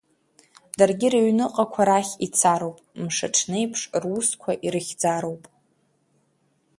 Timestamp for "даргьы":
0.77-1.07